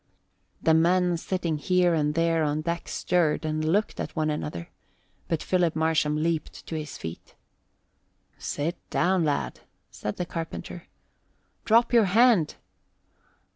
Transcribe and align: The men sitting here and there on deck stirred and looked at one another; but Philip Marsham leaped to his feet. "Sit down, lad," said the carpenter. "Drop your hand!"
The 0.63 0.73
men 0.73 1.15
sitting 1.15 1.59
here 1.59 1.93
and 1.93 2.15
there 2.15 2.41
on 2.43 2.61
deck 2.61 2.87
stirred 2.87 3.45
and 3.45 3.63
looked 3.63 3.99
at 3.99 4.15
one 4.15 4.31
another; 4.31 4.69
but 5.27 5.43
Philip 5.43 5.75
Marsham 5.75 6.15
leaped 6.23 6.65
to 6.65 6.73
his 6.75 6.97
feet. 6.97 7.35
"Sit 8.39 8.77
down, 8.89 9.23
lad," 9.23 9.59
said 9.91 10.15
the 10.15 10.25
carpenter. 10.25 10.87
"Drop 11.65 11.93
your 11.93 12.05
hand!" 12.05 12.55